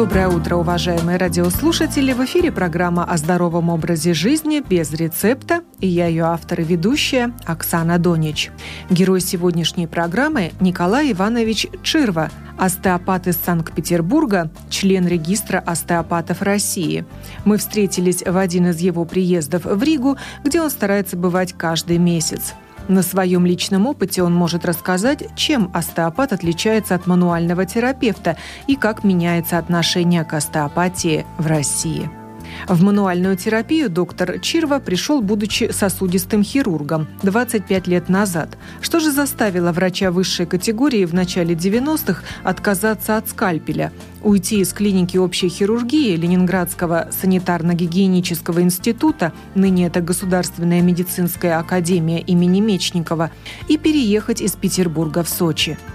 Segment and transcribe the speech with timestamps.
[0.00, 2.14] Доброе утро, уважаемые радиослушатели!
[2.14, 7.34] В эфире программа о здоровом образе жизни без рецепта, и я ее автор и ведущая
[7.44, 8.50] Оксана Донич.
[8.88, 17.04] Герой сегодняшней программы Николай Иванович Чирва, остеопат из Санкт-Петербурга, член регистра остеопатов России.
[17.44, 22.54] Мы встретились в один из его приездов в Ригу, где он старается бывать каждый месяц.
[22.88, 29.04] На своем личном опыте он может рассказать, чем остеопат отличается от мануального терапевта и как
[29.04, 32.19] меняется отношение к остеопатии в России.
[32.68, 38.56] В мануальную терапию доктор Чирва пришел, будучи сосудистым хирургом, 25 лет назад.
[38.80, 45.16] Что же заставило врача высшей категории в начале 90-х отказаться от скальпеля, уйти из клиники
[45.16, 53.30] общей хирургии Ленинградского санитарно-гигиенического института, ныне это Государственная медицинская академия имени Мечникова,
[53.68, 55.78] и переехать из Петербурга в Сочи–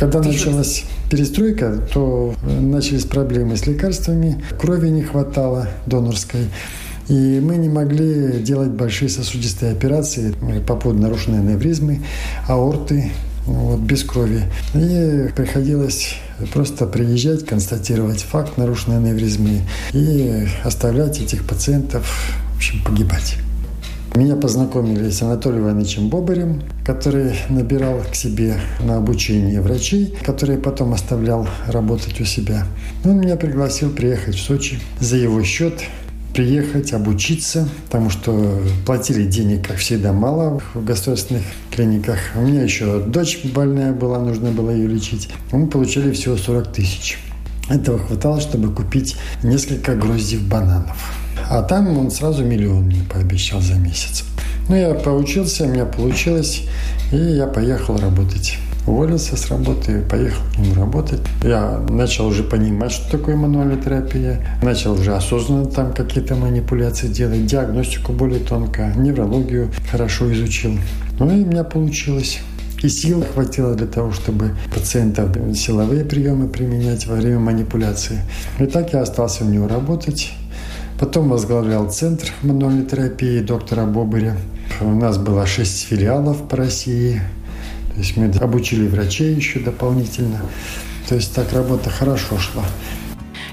[0.00, 6.46] когда началась перестройка, то начались проблемы с лекарствами, крови не хватало донорской.
[7.08, 10.34] И мы не могли делать большие сосудистые операции
[10.66, 12.00] по поводу нарушенной аневризмы,
[12.48, 13.10] аорты,
[13.44, 14.44] вот, без крови.
[14.72, 16.14] И приходилось
[16.54, 19.60] просто приезжать, констатировать факт нарушенной аневризмы
[19.92, 22.06] и оставлять этих пациентов,
[22.54, 23.36] в общем, погибать.
[24.16, 30.92] Меня познакомили с Анатолием Ивановичем Бобарем, который набирал к себе на обучение врачей, которые потом
[30.92, 32.66] оставлял работать у себя.
[33.04, 35.74] Он меня пригласил приехать в Сочи за его счет,
[36.34, 42.18] приехать, обучиться, потому что платили денег, как всегда, мало в государственных клиниках.
[42.34, 45.28] У меня еще дочь больная была, нужно было ее лечить.
[45.52, 47.18] Мы получили всего 40 тысяч.
[47.68, 51.19] Этого хватало, чтобы купить несколько гроздьев бананов.
[51.50, 54.22] А там он сразу миллион мне пообещал за месяц.
[54.68, 56.62] Ну, я поучился, у меня получилось,
[57.10, 58.56] и я поехал работать.
[58.86, 61.20] Уволился с работы, поехал к нему работать.
[61.42, 64.46] Я начал уже понимать, что такое мануальная терапия.
[64.62, 70.78] Начал уже осознанно там какие-то манипуляции делать, диагностику более тонко, неврологию хорошо изучил.
[71.18, 72.38] Ну и у меня получилось.
[72.80, 78.20] И сил хватило для того, чтобы пациентов силовые приемы применять во время манипуляции.
[78.60, 80.30] И так я остался у него работать.
[81.00, 84.36] Потом возглавлял Центр мануальной терапии доктора Бобыря.
[84.82, 87.22] У нас было шесть филиалов по России.
[87.94, 90.42] То есть мы обучили врачей еще дополнительно.
[91.08, 92.64] То есть так работа хорошо шла.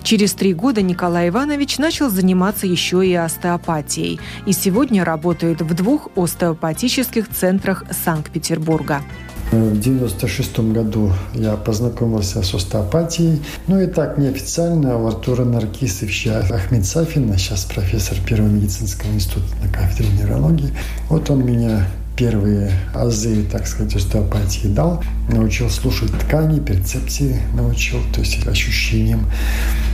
[0.04, 4.20] Через три года Николай Иванович начал заниматься еще и остеопатией.
[4.46, 9.02] И сегодня работает в двух остеопатических центрах Санкт-Петербурга.
[9.52, 13.42] В 96 году я познакомился с остеопатией.
[13.68, 19.70] Ну и так неофициально у Артура Наркисовича Ахмед Сафина, сейчас профессор Первого медицинского института на
[19.70, 20.74] кафедре неврологии.
[21.10, 25.04] Вот он меня первые азы, так сказать, остеопатии дал.
[25.30, 29.30] Научил слушать ткани, перцепции научил, то есть ощущениям.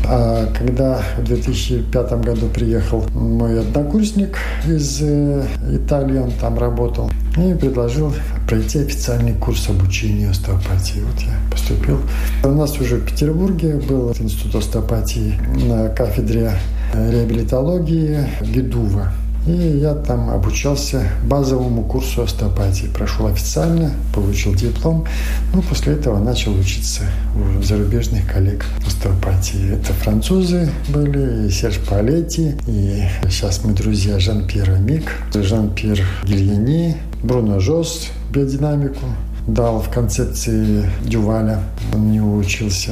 [0.06, 7.54] А когда в 2005 году приехал мой однокурсник из э, Италии, он там работал, и
[7.56, 8.14] предложил
[8.48, 11.00] пройти официальный курс обучения остеопатии.
[11.00, 12.00] Вот я поступил.
[12.44, 15.34] У нас уже в Петербурге был институт остеопатии
[15.66, 16.52] на кафедре
[16.94, 19.12] реабилитологии Гедува.
[19.46, 22.88] И я там обучался базовому курсу остеопатии.
[22.88, 25.06] Прошел официально, получил диплом.
[25.54, 27.04] Ну, после этого начал учиться
[27.36, 29.74] у зарубежных коллег остеопатии.
[29.74, 37.60] Это французы были, и Серж Палетти, и сейчас мы друзья Жан-Пьер Мик, Жан-Пьер Гильяни, Бруно
[37.60, 39.06] Жос, биодинамику
[39.46, 41.60] дал в концепции Дюваля.
[41.94, 42.92] Он не учился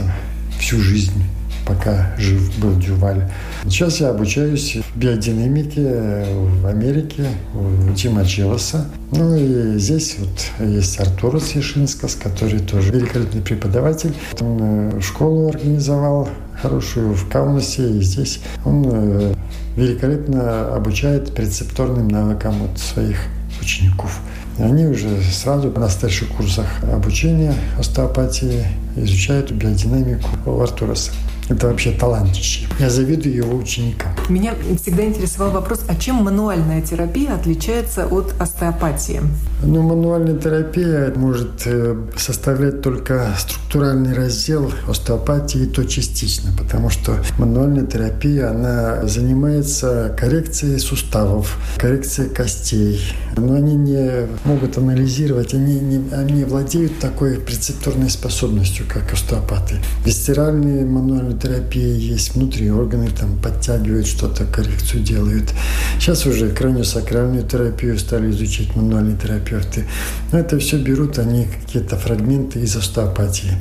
[0.59, 1.23] всю жизнь
[1.66, 3.30] пока жив был Дюваль.
[3.64, 6.26] Сейчас я обучаюсь в биодинамике
[6.62, 8.86] в Америке у Тима Челоса.
[9.12, 14.14] Ну и здесь вот есть Артур Сешинскас, который тоже великолепный преподаватель.
[14.40, 16.30] Он э, школу организовал
[16.62, 19.34] хорошую в Каунасе, и здесь он э,
[19.75, 23.18] великолепно обучает прецепторным навыкам от своих
[23.62, 24.19] учеников.
[24.60, 28.66] Они уже сразу на старших курсах обучения остеопатии
[28.96, 31.12] изучают биодинамику у Артураса.
[31.52, 32.66] Это вообще талантище.
[32.80, 34.12] Я завидую его ученикам.
[34.30, 39.20] Меня всегда интересовал вопрос, а чем мануальная терапия отличается от остеопатии?
[39.62, 47.18] Ну, мануальная терапия может э, составлять только структуральный раздел остеопатии, и то частично, потому что
[47.38, 53.02] мануальная терапия, она занимается коррекцией суставов, коррекцией костей.
[53.36, 59.75] Но они не могут анализировать, они не, они владеют такой прецепторной способностью, как остеопаты.
[60.06, 65.54] Висцеральные мануальные терапия есть, внутри органы там подтягивают что-то, коррекцию делают.
[66.00, 69.86] Сейчас уже краниосакральную терапию стали изучать мануальные терапевты.
[70.31, 73.54] Но это все берут они какие-то фрагменты из остеопатии.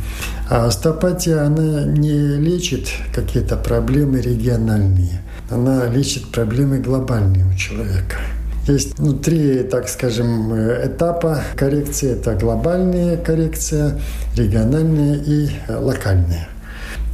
[0.49, 5.23] А остеопатия, она не лечит какие-то проблемы региональные.
[5.51, 8.19] Она лечит проблемы глобальные у человека.
[8.71, 12.13] Есть ну, три, так скажем, этапа коррекции.
[12.13, 14.01] Это глобальная коррекция,
[14.37, 16.49] региональная и локальная.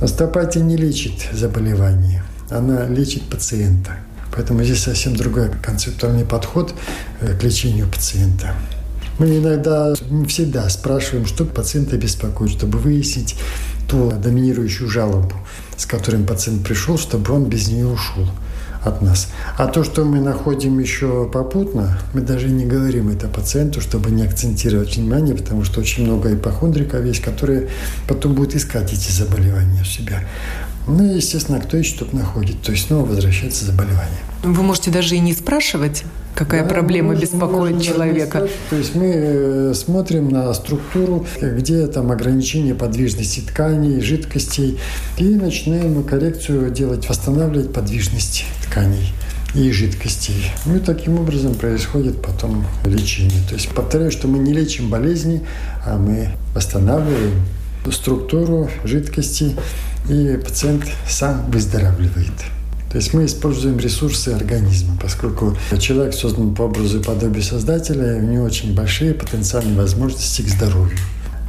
[0.03, 3.93] Остеопатия не лечит заболевания, она лечит пациента.
[4.35, 6.75] Поэтому здесь совсем другой концептуальный подход
[7.23, 8.55] э, к лечению пациента.
[9.19, 13.35] Мы иногда, не всегда спрашиваем, что пациента беспокоит, чтобы выяснить
[13.89, 15.33] ту доминирующую жалобу,
[15.79, 18.29] с которым пациент пришел, чтобы он без нее ушел
[18.87, 19.29] от нас.
[19.57, 24.23] А то, что мы находим еще попутно, мы даже не говорим это пациенту, чтобы не
[24.23, 27.69] акцентировать внимание, потому что очень много ипохондриков есть, которые
[28.09, 30.21] потом будут искать эти заболевания в себя.
[30.87, 32.63] Ну и, естественно, кто ищет, тот находит.
[32.63, 34.21] То есть снова возвращается заболевание.
[34.43, 36.05] Вы можете даже и не спрашивать,
[36.37, 38.49] какая да, проблема можем, беспокоит можем человека.
[38.71, 44.79] То есть мы э, смотрим на структуру, где там ограничение подвижности тканей, жидкостей,
[45.17, 49.13] и начинаем коррекцию делать, восстанавливать подвижность тканей
[49.55, 50.51] и жидкостей.
[50.67, 53.41] Ну и таким образом происходит потом лечение.
[53.49, 55.43] То есть повторяю, что мы не лечим болезни,
[55.85, 57.33] а мы восстанавливаем
[57.91, 59.57] структуру жидкости,
[60.09, 62.56] и пациент сам выздоравливает.
[62.97, 68.21] То есть мы используем ресурсы организма, поскольку человек создан по образу и подобию Создателя, и
[68.21, 70.97] у него очень большие потенциальные возможности к здоровью.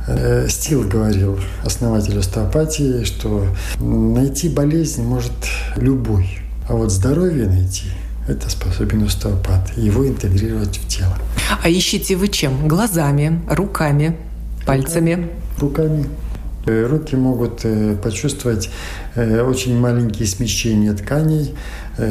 [0.09, 3.47] Э, Стил говорил, основатель остеопатии, что
[3.79, 5.31] найти болезнь может
[5.77, 6.27] любой,
[6.67, 7.85] а вот здоровье найти–
[8.27, 11.17] это способен остеопат, его интегрировать в тело.
[11.63, 12.67] А ищите вы чем?
[12.67, 14.17] Глазами, руками,
[14.65, 15.29] пальцами?
[15.59, 16.03] Руками.
[16.03, 16.26] Э,
[16.67, 18.69] руки могут э, почувствовать
[19.15, 21.55] э, очень маленькие смещения тканей,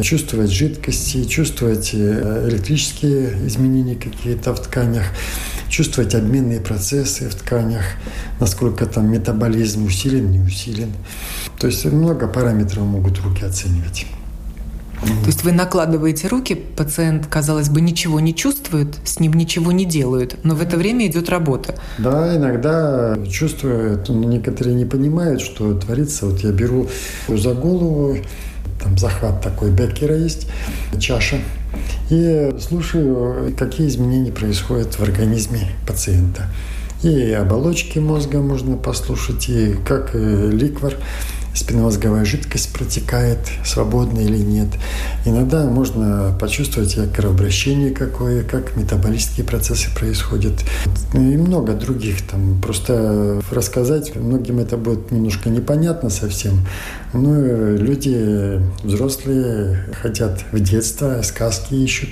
[0.03, 5.05] чувствовать жидкости, чувствовать электрические изменения какие-то в тканях,
[5.69, 7.85] чувствовать обменные процессы в тканях,
[8.41, 10.93] насколько там метаболизм усилен, не усилен.
[11.61, 14.07] То есть много параметров могут руки оценивать.
[15.01, 19.85] То есть вы накладываете руки, пациент, казалось бы, ничего не чувствует, с ним ничего не
[19.85, 21.75] делают, но в это время идет работа.
[21.99, 26.27] Да, иногда чувствуют, некоторые не понимают, что творится.
[26.27, 26.89] Вот я беру
[27.29, 28.17] за голову,
[28.83, 30.49] там захват такой Беккера есть,
[30.99, 31.39] чаша,
[32.09, 36.49] и слушаю, какие изменения происходят в организме пациента.
[37.03, 40.95] И оболочки мозга можно послушать, и как э, ликвор
[41.57, 44.69] спинномозговая жидкость протекает свободно или нет.
[45.25, 50.55] Иногда можно почувствовать как кровообращение какое, как метаболические процессы происходят.
[51.15, 52.61] И много других там.
[52.61, 56.67] Просто рассказать многим это будет немножко непонятно совсем.
[57.13, 62.11] Но люди взрослые хотят в детство, сказки ищут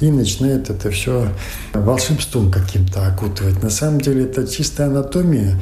[0.00, 1.28] и начинают это все
[1.74, 3.62] волшебством каким-то окутывать.
[3.62, 5.58] На самом деле это чистая анатомия.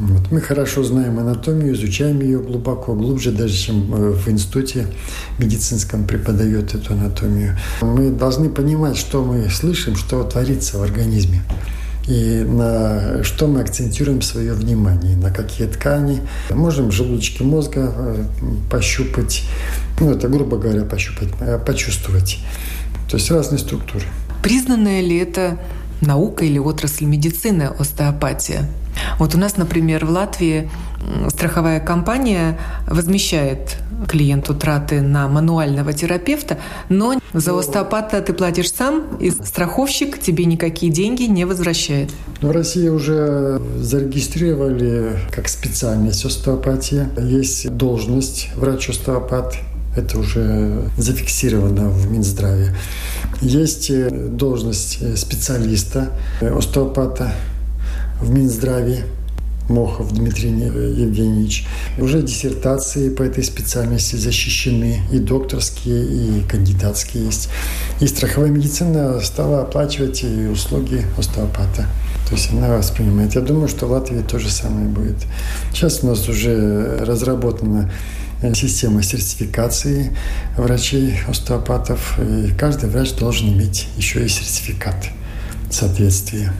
[0.00, 0.30] Вот.
[0.30, 4.86] Мы хорошо знаем анатомию, изучаем ее глубоко, глубже даже, чем э, в институте
[5.38, 7.58] медицинском преподает эту анатомию.
[7.82, 11.42] Мы должны понимать, что мы слышим, что творится в организме.
[12.08, 16.22] И на что мы акцентируем свое внимание, на какие ткани.
[16.48, 18.24] Можем желудочки мозга э,
[18.70, 19.44] пощупать,
[20.00, 22.38] ну это грубо говоря, пощупать, э, почувствовать.
[23.10, 24.04] То есть разные структуры.
[24.42, 25.58] Признанная ли это
[26.00, 28.68] наука или отрасль медицины остеопатия?
[29.18, 30.70] Вот у нас, например, в Латвии
[31.28, 33.76] страховая компания возмещает
[34.08, 40.90] клиенту траты на мануального терапевта, но за остеопата ты платишь сам, и страховщик тебе никакие
[40.90, 42.10] деньги не возвращает.
[42.40, 47.10] В России уже зарегистрировали как специальность остеопатия.
[47.18, 49.58] Есть должность врач-остеопат.
[50.00, 52.74] Это уже зафиксировано в Минздраве.
[53.42, 56.08] Есть э, должность э, специалиста,
[56.40, 57.34] э, остеопата
[58.20, 59.04] в Минздраве.
[59.68, 61.64] Мохов Дмитрий Евгеньевич.
[61.96, 67.50] Уже диссертации по этой специальности защищены, и докторские, и кандидатские есть.
[68.00, 71.86] И страховая медицина стала оплачивать и услуги остеопата.
[72.28, 73.36] То есть она воспринимает.
[73.36, 75.18] Я думаю, что в Латвии то же самое будет.
[75.72, 77.92] Сейчас у нас уже разработана
[78.54, 80.16] система сертификации
[80.56, 82.18] врачей-остеопатов.
[82.18, 85.08] И каждый врач должен иметь еще и сертификат
[85.70, 86.52] соответствия,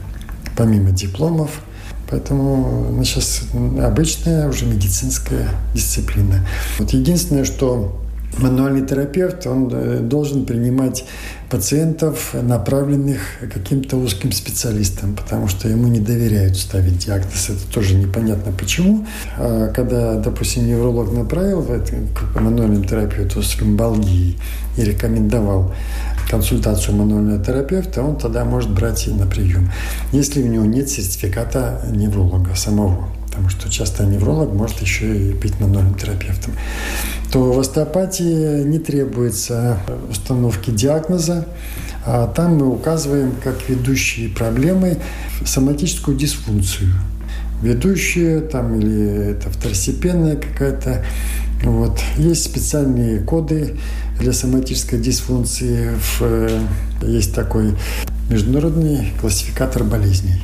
[0.55, 1.61] помимо дипломов.
[2.09, 3.43] Поэтому ну, сейчас
[3.81, 6.45] обычная уже медицинская дисциплина.
[6.77, 8.01] Вот единственное, что
[8.37, 11.05] мануальный терапевт, он э, должен принимать
[11.49, 13.19] пациентов, направленных
[13.53, 17.49] каким-то узким специалистам, потому что ему не доверяют ставить диагноз.
[17.49, 19.05] Это тоже непонятно почему.
[19.37, 24.39] А когда, допустим, невролог направил к мануальному терапевту с лимбалгией
[24.77, 25.73] и рекомендовал
[26.29, 29.69] консультацию мануального терапевта, он тогда может брать на прием,
[30.13, 35.57] если у него нет сертификата невролога самого потому что часто невролог может еще и быть
[35.61, 36.53] мануальным терапевтом,
[37.31, 39.77] то в остеопатии не требуется
[40.09, 41.47] установки диагноза,
[42.05, 44.97] а там мы указываем как ведущие проблемы
[45.45, 46.89] соматическую дисфункцию.
[47.61, 51.05] Ведущие там или это второстепенная какая-то.
[51.63, 52.01] Вот.
[52.17, 53.77] Есть специальные коды
[54.19, 55.91] для соматической дисфункции.
[56.19, 56.49] В,
[57.03, 57.75] есть такой
[58.29, 60.41] международный классификатор болезней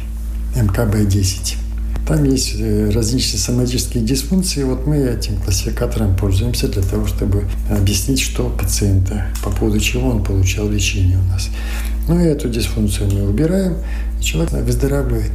[0.56, 1.67] МКБ-10.
[2.08, 4.64] Там есть э, различные соматические дисфункции.
[4.64, 10.24] Вот мы этим классификатором пользуемся для того, чтобы объяснить, что пациента, по поводу чего он
[10.24, 11.50] получал лечение у нас.
[12.08, 13.76] Ну и эту дисфункцию мы убираем,
[14.20, 15.32] и человек выздоравливает.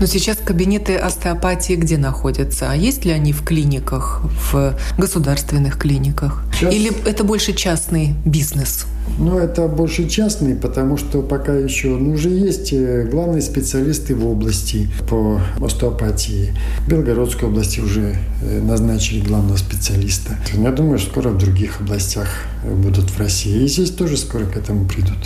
[0.00, 2.70] Но сейчас кабинеты остеопатии где находятся?
[2.70, 6.42] А есть ли они в клиниках, в государственных клиниках?
[6.52, 6.74] Сейчас...
[6.74, 8.86] Или это больше частный бизнес?
[9.18, 14.26] Ну, это больше частный, потому что пока еще ну, уже есть э, главные специалисты в
[14.26, 16.54] области по остеопатии.
[16.86, 20.38] В Белгородской области уже э, назначили главного специалиста.
[20.54, 22.28] Я думаю, что скоро в других областях
[22.64, 23.64] э, будут в России.
[23.64, 25.18] И здесь тоже скоро к этому придут.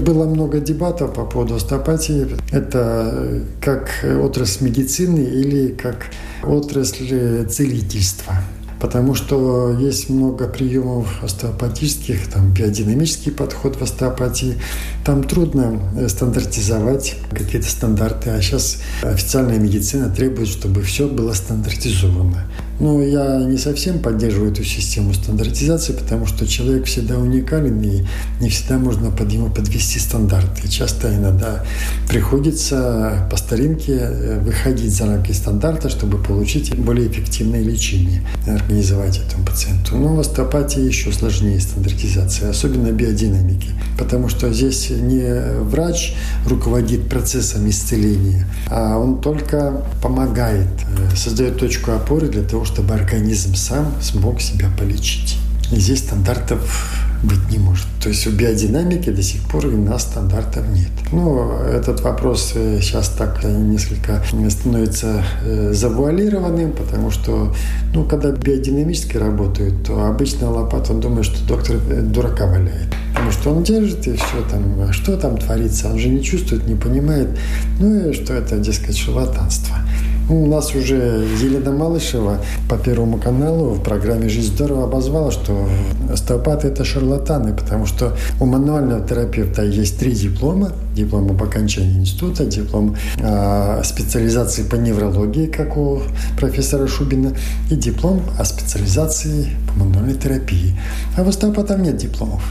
[0.00, 2.36] Было много дебатов по поводу остеопатии.
[2.50, 6.06] Это как отрасль медицины или как
[6.42, 8.34] отрасль целительства
[8.84, 14.58] потому что есть много приемов остеопатических, там биодинамический подход в остеопатии.
[15.06, 22.44] Там трудно э, стандартизовать какие-то стандарты, а сейчас официальная медицина требует, чтобы все было стандартизовано.
[22.80, 28.04] Но я не совсем поддерживаю эту систему стандартизации, потому что человек всегда уникален, и
[28.40, 30.68] не всегда можно под него подвести стандарты.
[30.68, 31.64] Часто иногда
[32.08, 39.46] приходится по старинке э, выходить за рамки стандарта, чтобы получить более эффективное лечение, организовать этому
[39.46, 39.96] пациенту.
[39.96, 45.24] Но в остеопатии еще сложнее стандартизация, особенно биодинамики, потому что здесь не
[45.60, 46.14] врач
[46.46, 50.68] руководит процессом исцеления, а он только помогает,
[51.12, 55.38] э, создает точку опоры для того, чтобы организм сам смог себя полечить.
[55.72, 56.60] И здесь стандартов
[57.24, 57.86] быть не может.
[58.02, 60.90] То есть в биодинамике до сих пор у нас стандартов нет.
[61.10, 67.54] Ну, этот вопрос э, сейчас так несколько становится э, завуалированным, потому что,
[67.94, 72.94] ну, когда биодинамически работают, то обычно лопата, он думает, что доктор э, дурака валяет.
[73.14, 76.66] Потому что он держит, и все там, а что там творится, он же не чувствует,
[76.66, 77.28] не понимает.
[77.80, 79.76] Ну, и что это, дескать, шарлатанство.
[80.26, 85.68] У нас уже Елена Малышева по Первому каналу в программе «Жизнь здорово» обозвала, что
[86.10, 90.72] остеопаты– это шарлатаны, потому что у мануального терапевта есть три диплома.
[90.94, 96.00] Диплом об окончании института, диплом о специализации по неврологии, как у
[96.40, 97.34] профессора Шубина,
[97.70, 100.74] и диплом о специализации по мануальной терапии.
[101.18, 102.42] А у остеопатов нет дипломов.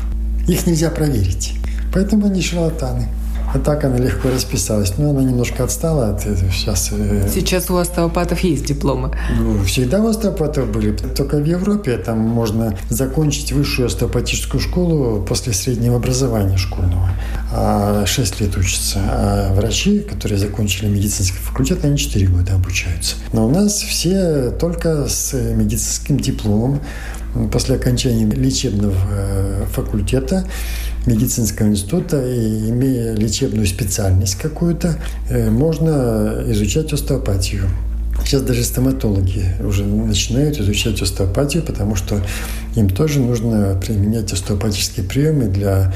[0.47, 1.53] Их нельзя проверить.
[1.91, 3.07] Поэтому они шарлатаны.
[3.53, 4.93] А так она легко расписалась.
[4.97, 6.51] Но она немножко отстала от этого.
[6.51, 9.11] Сейчас, э, Сейчас у остеопатов есть дипломы.
[9.37, 10.91] Ну, всегда у остеопатов были.
[10.91, 17.11] Только в Европе там можно закончить высшую остеопатическую школу после среднего образования школьного.
[17.51, 18.99] А 6 лет учатся.
[19.07, 23.15] А врачи, которые закончили медицинский факультет, они 4 года обучаются.
[23.33, 26.79] Но у нас все только с медицинским дипломом
[27.51, 30.45] после окончания лечебного э, факультета
[31.05, 34.97] медицинского института и имея лечебную специальность какую-то,
[35.29, 37.63] э, можно изучать остеопатию.
[38.25, 42.21] Сейчас даже стоматологи уже начинают изучать остеопатию, потому что
[42.75, 45.93] им тоже нужно применять остеопатические приемы для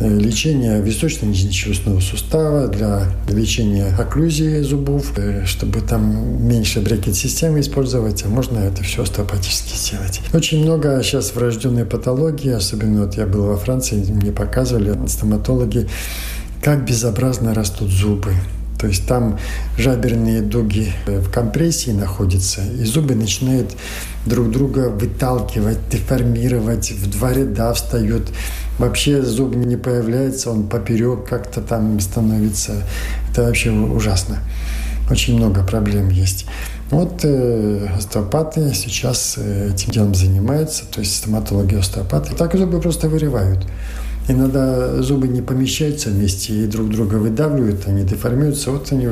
[0.00, 8.28] Э, лечения височно-челюстного сустава, для лечения окклюзии зубов, э, чтобы там меньше брекет-системы использовать, а
[8.28, 10.22] можно это все остеопатически сделать.
[10.32, 15.86] Очень много сейчас врожденной патологии, особенно вот я был во Франции, мне показывали стоматологи,
[16.62, 18.32] как безобразно растут зубы.
[18.80, 19.38] То есть там
[19.76, 23.76] жаберные дуги э, в компрессии находятся, и зубы начинают
[24.24, 28.22] друг друга выталкивать, деформировать, в два ряда встают.
[28.80, 32.72] Вообще зуб не появляется, он поперек как-то там становится.
[33.30, 34.38] Это вообще ужасно.
[35.10, 36.46] Очень много проблем есть.
[36.90, 42.34] Вот э, остеопаты сейчас э, этим делом занимаются, то есть стоматологи остеопаты.
[42.34, 43.66] Так зубы просто вырывают.
[44.28, 48.70] Иногда зубы не помещаются вместе и друг друга выдавливают, они деформируются.
[48.70, 49.08] Вот они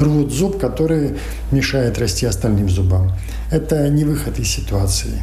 [0.00, 1.12] рвут зуб, который
[1.52, 3.12] мешает расти остальным зубам.
[3.52, 5.22] Это не выход из ситуации.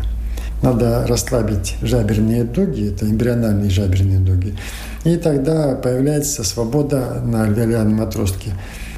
[0.61, 4.55] Надо расслабить жаберные дуги, это эмбриональные жаберные дуги.
[5.05, 8.51] И тогда появляется свобода на альвеолярном отростке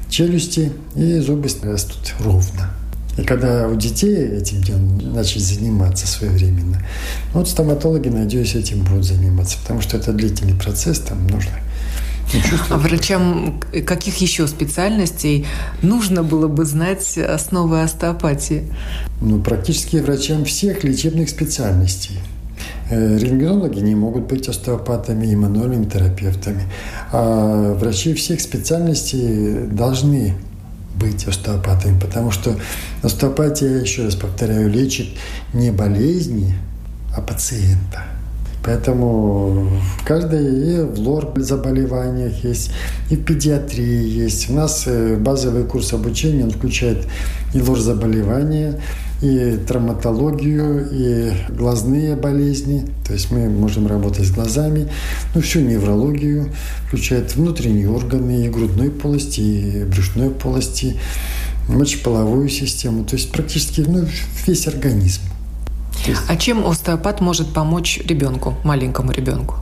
[0.10, 2.72] челюсти, и зубы растут ровно.
[3.18, 6.82] И когда у детей этим делом начать заниматься своевременно,
[7.34, 11.52] вот стоматологи, надеюсь, этим будут заниматься, потому что это длительный процесс, там нужно
[12.70, 15.46] а врачам каких еще специальностей
[15.82, 18.72] нужно было бы знать основы остеопатии?
[19.22, 22.18] Ну, практически врачам всех лечебных специальностей.
[22.90, 26.64] Э, рентгенологи не могут быть остеопатами и мануальными терапевтами.
[27.12, 30.36] А врачи всех специальностей должны
[30.96, 32.56] быть остеопатами, потому что
[33.02, 35.08] остеопатия, еще раз повторяю, лечит
[35.54, 36.54] не болезни,
[37.16, 38.04] а пациента.
[38.64, 42.72] Поэтому в каждой в лор заболеваниях есть,
[43.10, 44.50] и в педиатрии есть.
[44.50, 47.08] У нас э, базовый курс обучения, он включает
[47.54, 48.80] и лор заболевания,
[49.22, 52.88] и травматологию, и глазные болезни.
[53.06, 54.90] То есть мы можем работать с глазами,
[55.34, 56.52] ну, всю неврологию,
[56.88, 60.98] включает внутренние органы и грудной полости, и брюшной полости,
[61.68, 63.06] мочеполовую систему.
[63.06, 64.06] То есть практически ну,
[64.46, 65.22] весь организм.
[66.28, 69.56] А чем остеопат может помочь ребенку, маленькому ребенку?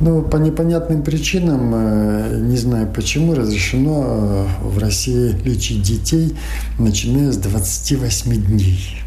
[0.00, 6.36] Ну, по непонятным причинам, э, не знаю почему, разрешено э, в России лечить детей,
[6.78, 9.02] начиная с 28 дней.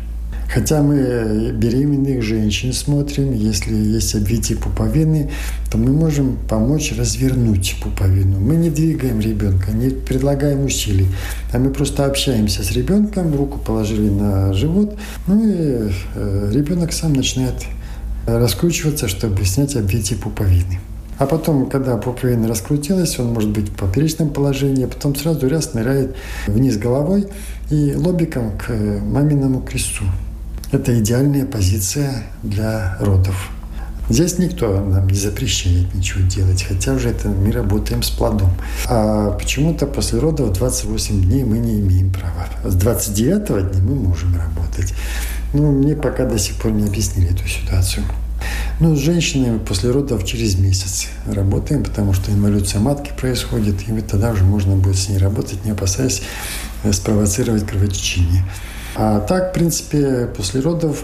[0.54, 5.30] Хотя мы беременных женщин смотрим, если есть обвитие пуповины,
[5.72, 8.38] то мы можем помочь развернуть пуповину.
[8.38, 11.08] Мы не двигаем ребенка, не предлагаем усилий,
[11.54, 17.14] а мы просто общаемся с ребенком, руку положили на живот, ну и э, ребенок сам
[17.14, 17.56] начинает
[18.28, 20.80] раскручиваться, чтобы снять обвитие пуповины.
[21.18, 25.74] А потом, когда пуповина раскрутилась, он может быть в поперечном положении, а потом сразу раз
[25.74, 26.16] ныряет
[26.48, 27.28] вниз головой
[27.70, 30.04] и лобиком к маминому кресту.
[30.72, 33.50] Это идеальная позиция для родов.
[34.10, 38.52] Здесь никто нам не запрещает ничего делать, хотя уже это мы работаем с плодом.
[38.88, 42.48] А почему-то после родов 28 дней мы не имеем права.
[42.64, 44.94] С 29 дня мы можем работать.
[45.54, 48.06] Ну, мне пока до сих пор не объяснили эту ситуацию.
[48.80, 54.32] Ну, с женщинами после родов через месяц работаем, потому что инволюция матки происходит, и тогда
[54.32, 56.22] уже можно будет с ней работать, не опасаясь
[56.92, 58.44] спровоцировать кровотечение.
[58.96, 61.04] А так, в принципе, после родов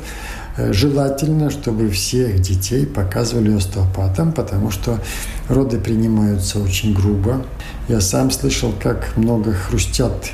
[0.58, 5.00] э, желательно, чтобы всех детей показывали остеопатам, потому что
[5.48, 7.46] роды принимаются очень грубо.
[7.88, 10.32] Я сам слышал, как много хрустят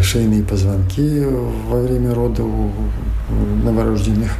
[0.00, 1.24] шейные позвонки
[1.68, 2.72] во время рода у
[3.62, 4.32] новорожденных,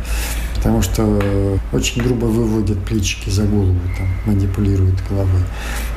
[0.56, 5.42] потому что очень грубо выводят плечики за голову, там, манипулируют головой.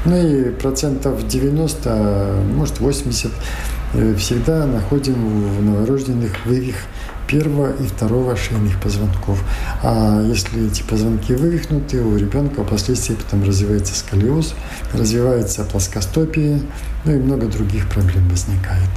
[0.05, 3.80] Ну и процентов 90, может 80 Э,
[4.17, 5.15] всегда находим
[5.49, 6.75] в новорожденных вывих
[7.27, 9.41] первого и второго шейных позвонков.
[9.83, 14.53] А если эти позвонки вывихнуты, у ребенка впоследствии потом развивается сколиоз,
[14.93, 16.61] развивается плоскостопие,
[17.05, 18.89] ну и много других проблем возникает.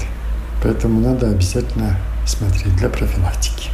[0.62, 3.70] Поэтому надо обязательно смотреть для профилактики.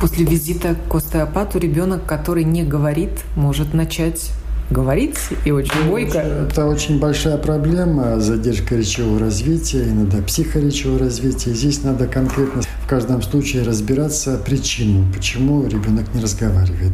[0.00, 4.30] После визита к остеопату ребенок, который не говорит, может начать
[4.70, 6.18] говорить и очень бойко.
[6.18, 11.52] Это очень большая проблема, задержка речевого развития, иногда психоречевого развития.
[11.52, 16.92] Здесь надо конкретно в каждом случае разбираться причину, почему ребенок не разговаривает.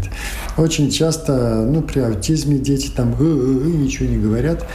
[0.56, 4.66] Очень часто, ну, при аутизме дети там ничего не говорят.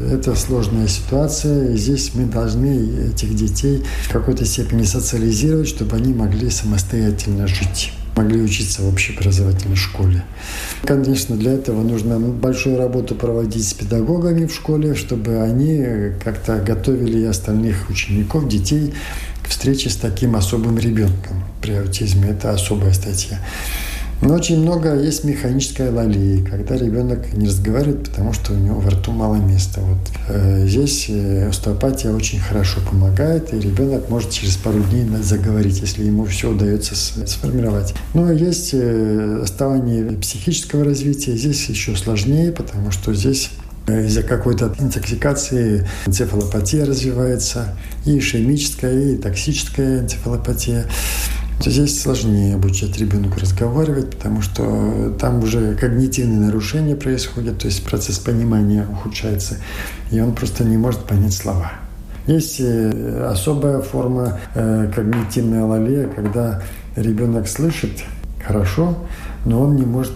[0.00, 6.12] Это сложная ситуация, и здесь мы должны этих детей в какой-то степени социализировать, чтобы они
[6.12, 10.24] могли самостоятельно жить могли учиться в общеобразовательной школе.
[10.84, 17.20] Конечно, для этого нужно большую работу проводить с педагогами в школе, чтобы они как-то готовили
[17.20, 18.94] и остальных учеников, детей
[19.42, 22.30] к встрече с таким особым ребенком при аутизме.
[22.30, 23.40] Это особая статья.
[24.22, 28.90] Но очень много есть механической алалии, когда ребенок не разговаривает, потому что у него во
[28.90, 29.80] рту мало места.
[29.80, 35.80] Вот э, здесь э, остеопатия очень хорошо помогает, и ребенок может через пару дней заговорить,
[35.80, 37.94] если ему все удается сформировать.
[38.14, 43.50] Но есть э, оставание психического развития, здесь еще сложнее, потому что здесь
[43.88, 50.86] э, из-за какой-то интоксикации энцефалопатия развивается, и ишемическая, и токсическая энцефалопатия
[51.70, 58.18] здесь сложнее обучать ребенку разговаривать, потому что там уже когнитивные нарушения происходят, то есть процесс
[58.18, 59.56] понимания ухудшается,
[60.10, 61.72] и он просто не может понять слова.
[62.26, 66.62] Есть э, особая форма э, когнитивной алалия, когда
[66.96, 68.04] ребенок слышит
[68.44, 68.96] хорошо,
[69.44, 70.12] но он не может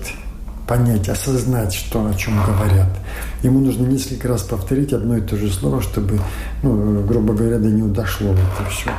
[0.67, 2.89] понять, осознать, что, о чем говорят.
[3.43, 6.19] Ему нужно несколько раз повторить одно и то же слово, чтобы,
[6.63, 8.91] ну, грубо говоря, до него дошло это все.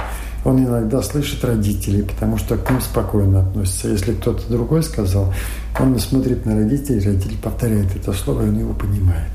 [0.46, 3.90] Он иногда слышит родителей, потому что к ним спокойно относится.
[3.90, 5.34] Если кто-то другой сказал,
[5.80, 9.32] он смотрит на родителей, родитель повторяет это слово, и он его понимает.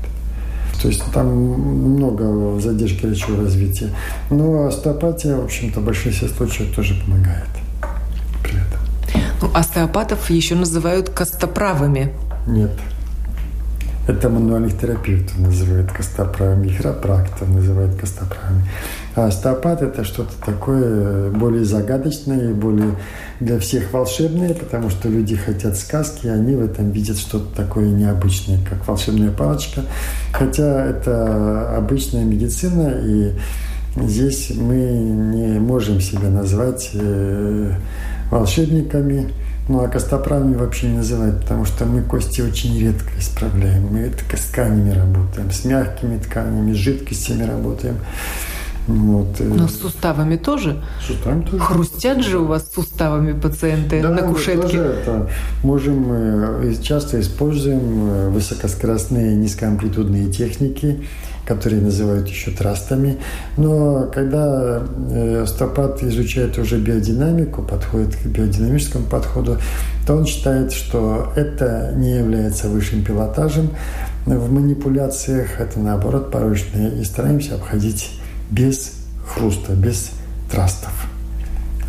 [0.81, 3.89] То есть там много задержки речевого развития.
[4.29, 7.47] Но остеопатия, в общем-то, в большинстве случаев тоже помогает
[8.43, 8.79] при этом.
[9.41, 12.11] Ну, остеопатов еще называют костоправыми.
[12.47, 12.71] Нет.
[14.05, 18.63] Это мануальных терапевтов называют костоправами, хиропрактов называют костоправами.
[19.15, 22.97] А остеопат– это что-то такое более загадочное более
[23.39, 27.91] для всех волшебное, потому что люди хотят сказки, и они в этом видят что-то такое
[27.91, 29.83] необычное, как волшебная палочка.
[30.33, 33.31] Хотя это обычная медицина, и
[33.95, 37.71] здесь мы не можем себя назвать э,
[38.29, 39.29] волшебниками–
[39.69, 43.87] ну, а костоправами вообще не называют, потому что мы кости очень редко исправляем.
[43.87, 47.97] Мы только с тканями работаем, с мягкими тканями, с жидкостями работаем.
[48.87, 49.39] Вот.
[49.39, 49.45] Э.
[49.45, 50.83] Но с суставами тоже?
[51.01, 51.63] С суставами тоже.
[51.63, 54.61] Хрустят же у вас суставами пациенты да, на кушетке?
[54.61, 55.29] Тоже это
[55.63, 61.05] можем, э, часто используем э, высокоскоростные низкоамплитудные техники,
[61.45, 63.17] которые называют еще трастами.
[63.57, 64.83] Но когда
[65.41, 69.57] остеопат изучает уже биодинамику, подходит к биодинамическому подходу,
[70.07, 73.69] то он считает, что это не является высшим пилотажем
[74.25, 78.11] в манипуляциях, это наоборот порочное, и стараемся обходить
[78.49, 78.93] без
[79.27, 80.11] хруста, без
[80.49, 80.91] трастов.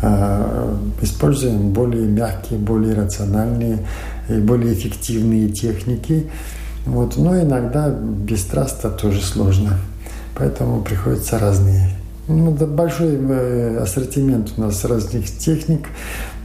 [0.01, 3.79] А, используем более мягкие, более рациональные
[4.29, 6.29] и более эффективные техники.
[6.85, 7.17] Вот.
[7.17, 9.77] Но иногда без траста тоже сложно.
[10.37, 11.89] Поэтому приходится разные.
[12.27, 15.87] Ну, да, большой э, ассортимент у нас разных техник,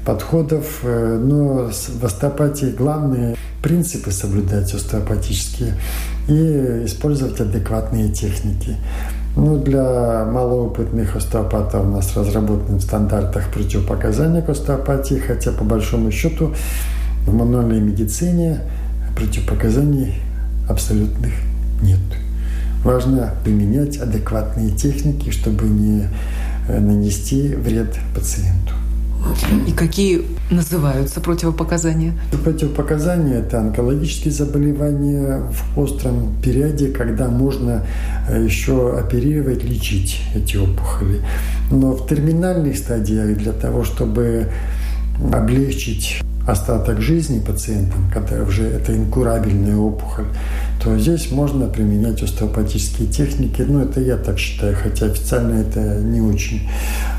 [0.05, 5.74] подходов, э, но в остеопатии главные принципы соблюдать остеопатические
[6.29, 8.76] и использовать адекватные техники.
[9.37, 16.11] Ну, для малоопытных остеопатов у нас разработаны в стандартах противопоказания к остеопатии, хотя по большому
[16.11, 16.55] счету
[17.26, 18.61] в мануальной медицине
[19.16, 20.14] противопоказаний
[20.70, 21.33] абсолютных
[21.83, 21.98] нет.
[22.85, 26.09] Важно применять адекватные техники, чтобы не
[26.68, 28.74] э, нанести вред пациенту.
[29.66, 32.14] И какие называются противопоказания?
[32.42, 37.85] Противопоказания– это онкологические заболевания в остром периоде, когда можно
[38.28, 41.20] э, еще оперировать, лечить эти опухоли.
[41.70, 44.48] Но в терминальных стадиях для того, чтобы
[45.33, 50.26] облегчить остаток жизни пациентам, когда уже это инкурабельная опухоль,
[50.83, 53.62] то здесь можно применять остеопатические техники.
[53.66, 56.68] Ну, это я так считаю, хотя официально это не очень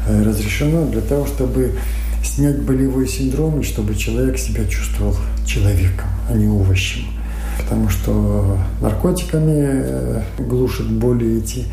[0.08, 1.74] э, разрешено, для того, чтобы
[2.24, 7.06] снять болевой синдром и чтобы человек себя чувствовал человеком, а не овощем.
[7.60, 11.66] Потому что наркотиками э, глушат боли эти.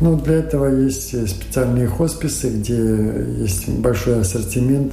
[0.00, 4.92] Ну, для этого есть специальные хосписы, где есть большой ассортимент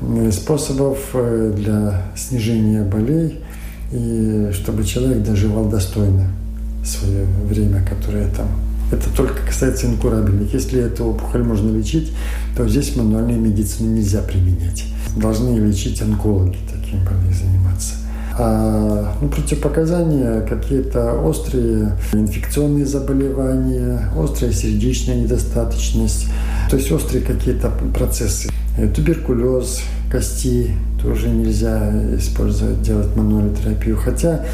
[0.00, 3.40] э, способов для снижения болей–
[3.92, 6.26] и чтобы человек доживал достойно
[6.84, 8.48] свое время, которое там.
[8.90, 10.52] Это только касается инкурабельных.
[10.52, 12.12] Если эту опухоль можно лечить,
[12.56, 14.84] то здесь мануальную медицину нельзя применять.
[15.16, 17.94] Должны лечить онкологи, таким болезнью заниматься.
[18.44, 26.26] А ну, противопоказания какие-то острые инфекционные заболевания, острая сердечная недостаточность,
[26.68, 28.50] то есть острые какие-то процессы.
[28.76, 33.96] Э, туберкулез, кости, тоже нельзя использовать, делать мануальную терапию.
[33.96, 34.44] Хотя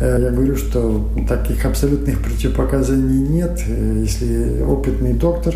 [0.00, 3.62] э, я говорю, что таких абсолютных противопоказаний нет.
[3.68, 5.54] Э, если опытный доктор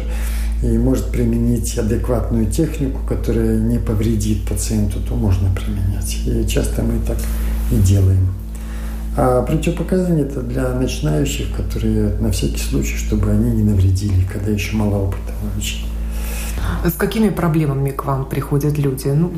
[0.63, 6.19] и может применить адекватную технику, которая не повредит пациенту, то можно применять.
[6.25, 7.17] И часто мы так
[7.71, 8.35] и делаем.
[9.17, 14.77] А противопоказания это для начинающих, которые на всякий случай, чтобы они не навредили, когда еще
[14.77, 15.79] мало опыта вообще.
[16.85, 19.09] С какими проблемами к вам приходят люди?
[19.09, 19.33] Ну,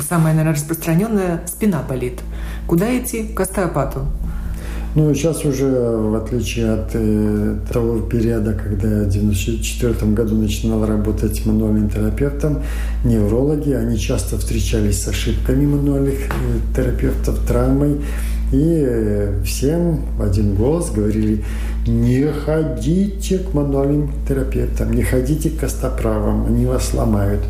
[0.00, 2.20] самая, наверное, распространенная– спина болит.
[2.66, 3.24] Куда идти?
[3.24, 4.06] К остеопату.
[4.98, 10.84] Ну, сейчас уже, в отличие от э, того периода, когда я в 1994 году начинал
[10.84, 12.64] работать мануальным терапевтом,
[13.04, 18.00] неврологи, они часто встречались с ошибками мануальных э, терапевтов, травмой,
[18.52, 21.44] и э, всем в один голос говорили,
[21.86, 27.40] не ходите к мануальным терапевтам, не ходите к костоправам, они вас сломают.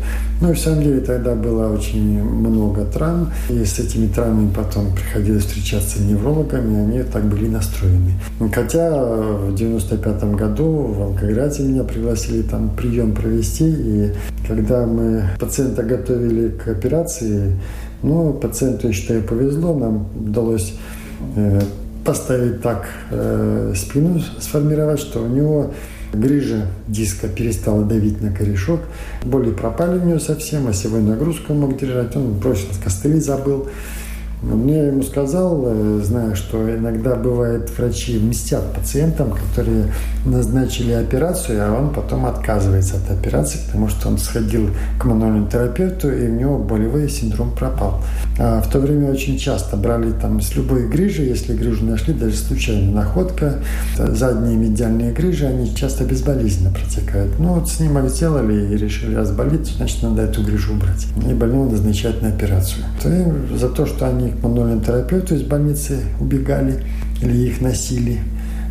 [0.41, 4.93] Ну и в самом деле тогда было очень много травм, и с этими травмами потом
[4.95, 8.13] приходилось встречаться неврологами, они так были настроены.
[8.53, 14.13] Хотя в 95 году в Волгограде меня пригласили там прием провести, и
[14.47, 17.55] когда мы пациента готовили к операции,
[18.03, 20.73] ну, пациенту, я считаю, повезло, нам удалось
[21.35, 21.61] э,
[22.05, 25.71] поставить так э, спину, сформировать, что у него
[26.13, 28.79] Грыжа диска перестала давить на корешок.
[29.23, 32.15] Боли пропали у нее совсем, осевой нагрузку мог держать.
[32.15, 33.67] Он бросил костыли, забыл.
[34.41, 39.87] Мне ему сказал, э, зная, что иногда бывает врачи мстят пациентам, которые
[40.25, 46.09] назначили операцию, а он потом отказывается от операции, потому что он сходил к мануальному терапевту,
[46.09, 48.01] и у него болевой синдром пропал.
[48.37, 52.37] А в то время очень часто брали там с любой грыжи, если грыжу нашли, даже
[52.37, 53.55] случайная находка,
[53.97, 57.37] задние медиальные грыжи, они часто безболезненно протекают.
[57.39, 61.07] Ну вот снимок сделали и решили, раз болит, значит надо эту грыжу убрать.
[61.29, 62.85] И больного назначать на операцию.
[63.03, 66.83] И за то, что они к мануальному терапевту из больницы убегали
[67.21, 68.19] или их носили.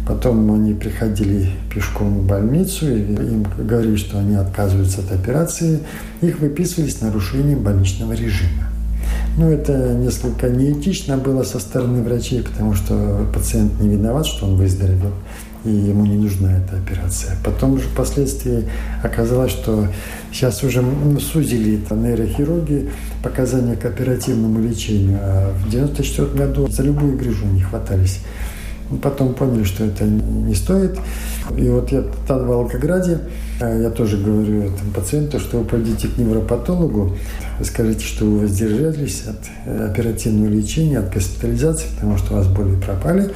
[0.06, 5.80] Потом они приходили пешком в больницу, и им говорили, что они отказываются от операции.
[6.22, 8.68] Их выписывали с нарушением больничного режима.
[9.36, 14.56] Ну, это несколько неэтично было со стороны врачей, потому что пациент не виноват, что он
[14.56, 15.12] выздоровел
[15.64, 17.36] и ему не нужна эта операция.
[17.44, 18.64] Потом же впоследствии
[19.02, 19.88] оказалось, что
[20.32, 20.84] сейчас уже
[21.20, 22.90] сузили это нейрохирурги
[23.22, 28.20] показания к оперативному лечению, а в 1994 году за любую грыжу не хватались.
[29.02, 30.98] Потом поняли, что это не стоит.
[31.56, 33.20] И вот я там в Волгограде,
[33.60, 37.14] а я тоже говорю этому пациенту, что вы пойдите к невропатологу,
[37.62, 43.30] скажите, что вы воздержались от оперативного лечения, от госпитализации, потому что у вас боли пропали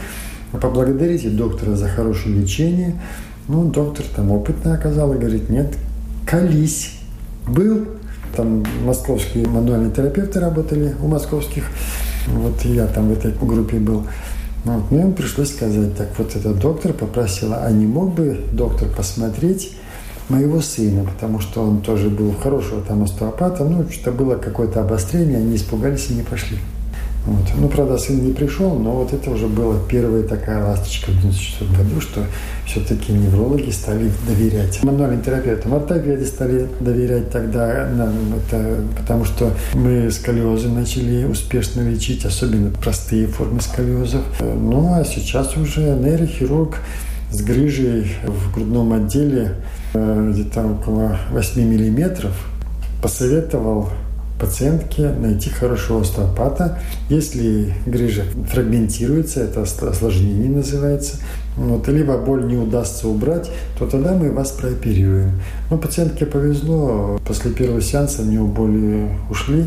[0.61, 3.01] поблагодарите доктора за хорошее лечение.
[3.49, 5.75] Ну, доктор там опытный оказал и говорит, нет,
[6.27, 6.99] колись.
[7.47, 7.89] Был,
[8.37, 11.65] там московские мануальные терапевты работали у московских.
[12.29, 14.05] Вот я там в этой группе был.
[14.65, 19.73] Вот, мне пришлось сказать, так вот этот доктор попросила, а не мог бы доктор посмотреть
[20.29, 25.39] моего сына, потому что он тоже был хорошего там остеопата, ну, что было какое-то обострение,
[25.39, 26.59] они испугались и не пошли.
[27.25, 27.47] Вот.
[27.57, 31.71] Ну, правда, сын не пришел, но вот это уже была первая такая ласточка в 1994
[31.71, 32.21] году, что
[32.67, 35.75] все-таки неврологи стали доверять мануальным терапевтам.
[35.75, 43.29] Ортопеды стали доверять тогда нам, это, потому что мы сколиозы начали успешно лечить, особенно простые
[43.29, 44.23] формы сколиозов.
[44.41, 46.79] Ну, а сейчас уже нейрохирург
[47.31, 49.55] с грыжей в грудном отделе
[49.95, 52.33] э, где-то около 8 миллиметров
[53.01, 53.89] посоветовал
[54.43, 56.81] пациентке найти хорошего остеопата.
[57.09, 61.19] Если грыжа фрагментируется, это осложнение называется,
[61.57, 65.41] вот, либо боль не удастся убрать, то тогда мы вас прооперируем.
[65.71, 69.67] Но пациентке повезло, после первого сеанса у нее боли ушли.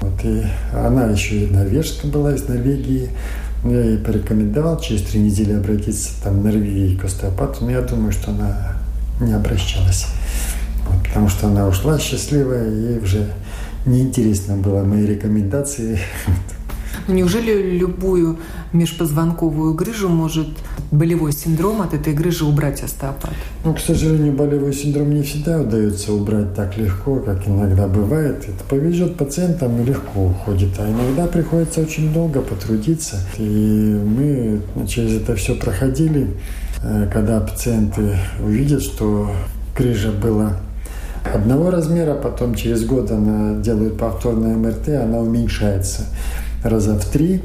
[0.00, 3.10] Вот, и она еще и норвежка была из Норвегии.
[3.64, 8.12] Я ей порекомендовал через три недели обратиться там, в Норвегии к остеопату, но я думаю,
[8.12, 8.76] что она
[9.20, 10.06] не обращалась.
[10.86, 13.26] Вот, потому что она ушла счастливая, и уже
[13.86, 15.98] неинтересно было мои рекомендации.
[17.06, 18.38] Ну, неужели любую
[18.72, 20.48] межпозвонковую грыжу может
[20.90, 23.32] болевой синдром от этой грыжи убрать остеопат?
[23.64, 28.44] Ну, к сожалению, болевой синдром не всегда удается убрать так легко, как иногда бывает.
[28.44, 33.16] Это повезет пациентам и легко уходит, а иногда приходится очень долго потрудиться.
[33.38, 36.28] И мы через это все проходили,
[36.82, 39.30] э, когда пациенты увидят, что
[39.76, 40.56] грыжа была
[41.24, 46.02] одного размера, потом через год она делает повторное МРТ, она уменьшается
[46.62, 47.42] раза в три.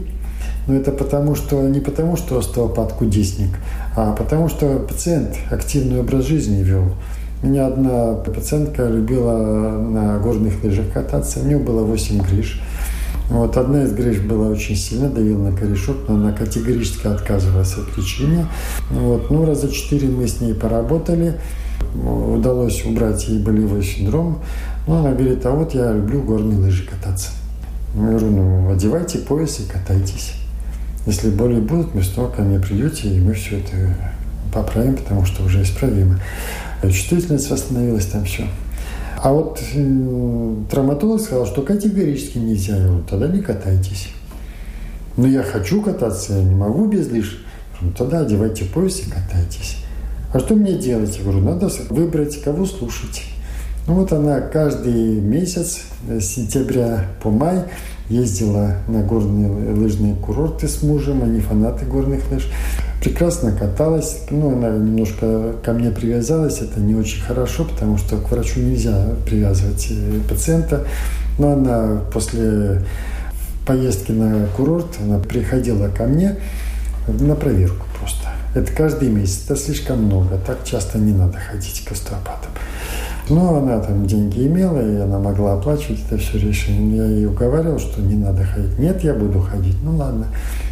[0.67, 3.49] Но это потому, что не потому, что остеопат кудесник,
[3.95, 6.93] а потому что пациент активный образ жизни вел.
[7.41, 12.61] У меня одна пациентка любила на горных лыжах кататься, у нее было 8 грыж.
[13.29, 17.97] Вот одна из грыж была очень сильно, давила на корешок, но она категорически отказывалась от
[17.97, 18.45] лечения.
[18.89, 19.29] Вот.
[19.29, 21.39] Ну, раза четыре мы с ней поработали
[21.95, 24.39] удалось убрать ей болевой синдром.
[24.87, 27.31] Но она говорит, а вот я люблю горные лыжи кататься.
[27.95, 30.33] Я говорю, ну, одевайте пояс и катайтесь.
[31.05, 33.75] Если боли будут, вы снова ко мне придете, и мы все это
[34.53, 36.19] поправим, потому что уже исправимо.
[36.83, 38.45] Чувствительность восстановилась, там все.
[39.21, 42.77] А вот э, травматолог сказал, что категорически нельзя.
[42.77, 44.09] Я говорю, тогда не катайтесь.
[45.17, 47.43] Но я хочу кататься, я не могу без лыж.
[47.81, 49.83] Ну, тогда одевайте пояс и катайтесь.
[50.31, 51.17] А что мне делать?
[51.17, 53.23] Я говорю, надо выбрать, кого слушать.
[53.87, 57.63] Ну вот она каждый месяц с сентября по май
[58.09, 62.47] ездила на горные лыжные курорты с мужем, они фанаты горных лыж.
[63.01, 68.29] Прекрасно каталась, ну, она немножко ко мне привязалась, это не очень хорошо, потому что к
[68.29, 70.85] врачу нельзя привязывать э, пациента.
[71.37, 72.83] Но она после
[73.65, 76.35] поездки на курорт, она приходила ко мне
[77.07, 77.85] на проверку.
[78.55, 82.51] Это каждый месяц, это слишком много, так часто не надо ходить к остеопатам.
[83.29, 86.97] Но она там деньги имела, и она могла оплачивать это все решение.
[86.97, 88.79] Я ей уговаривал, что не надо ходить.
[88.79, 89.77] Нет, я буду ходить.
[89.83, 90.27] Ну ладно.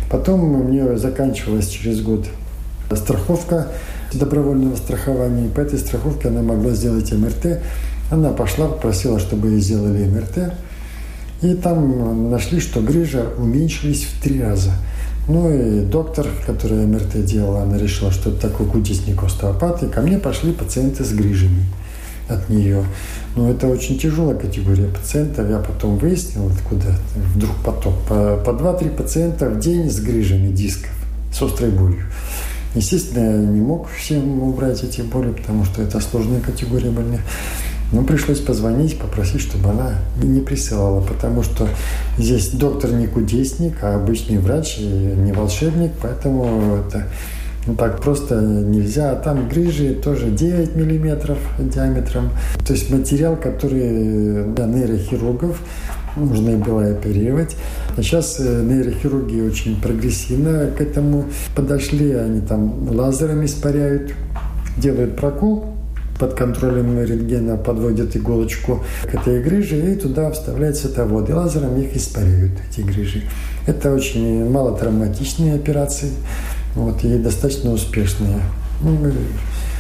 [0.10, 2.26] Потом у нее заканчивалась через год
[2.96, 3.68] страховка
[4.12, 5.46] добровольного страхования.
[5.46, 7.62] И по этой страховке она могла сделать МРТ.
[8.10, 10.54] Она пошла, попросила, чтобы ей сделали МРТ.
[11.44, 14.72] И там нашли, что грыжа уменьшились в три раза.
[15.28, 19.84] Ну и доктор, который МРТ делал, она решила, что это такой кудесник остеопат.
[19.84, 21.66] И ко мне пошли пациенты с грыжами
[22.30, 22.84] от нее.
[23.36, 25.50] Но это очень тяжелая категория пациентов.
[25.50, 26.96] Я потом выяснил, откуда
[27.36, 27.94] вдруг поток.
[28.08, 30.92] По, по 2-3 пациента в день с грыжами дисков,
[31.34, 32.06] с острой болью.
[32.76, 37.22] Естественно, я не мог всем убрать эти боли, потому что это сложная категория больных.
[37.92, 41.68] Но пришлось позвонить, попросить, чтобы она не присылала, потому что
[42.18, 47.06] здесь доктор не кудесник, а обычный врач, и не волшебник, поэтому это
[47.68, 49.12] ну, так просто нельзя.
[49.12, 52.30] А там грыжи тоже 9 миллиметров диаметром.
[52.66, 55.60] То есть материал, который для нейрохирургов
[56.16, 57.56] нужно было оперировать.
[57.96, 62.14] А сейчас э, нейрохирурги очень прогрессивно к этому подошли.
[62.14, 64.14] Они там лазером испаряют,
[64.78, 65.77] делают прокол,
[66.20, 71.30] под контролем рентгена подводят иголочку к этой грыже и туда вставляется световод.
[71.30, 73.24] И лазером их испаряют, эти грыжи.
[73.66, 76.12] Это очень малотравматичные операции
[76.76, 78.40] вот, и достаточно успешные.
[78.82, 78.98] Ну,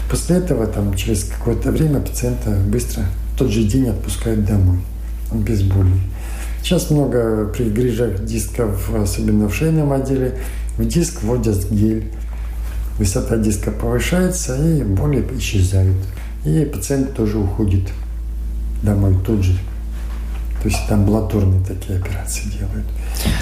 [0.09, 4.79] после этого, там, через какое-то время пациента быстро в тот же день отпускают домой
[5.31, 5.91] без боли.
[6.63, 10.37] Сейчас много при грыжах дисков, особенно в шейном отделе,
[10.77, 12.11] в диск вводят гель.
[12.99, 15.95] Высота диска повышается, и боли исчезают.
[16.47, 17.89] И пациент тоже уходит
[18.81, 19.51] домой тут же.
[20.67, 22.85] То есть там амбулаторные такие операции делают.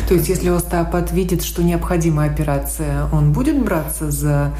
[0.07, 4.53] То есть если остеопат видит, что необходима операция, он будет браться за